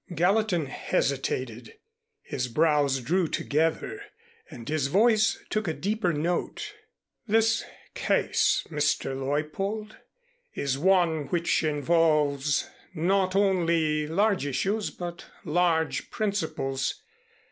Gallatin 0.15 0.65
hesitated, 0.65 1.77
his 2.23 2.47
brows 2.47 3.01
drew 3.01 3.27
together 3.27 4.01
and 4.49 4.67
his 4.67 4.87
voice 4.87 5.37
took 5.51 5.67
a 5.67 5.75
deeper 5.75 6.11
note. 6.11 6.73
"This 7.27 7.63
case, 7.93 8.65
Mr. 8.71 9.15
Leuppold, 9.15 9.97
is 10.55 10.75
one 10.75 11.27
which 11.27 11.63
involves 11.63 12.67
not 12.95 13.35
only 13.35 14.07
large 14.07 14.43
issues 14.47 14.89
but 14.89 15.27
large 15.45 16.09
principles. 16.09 17.03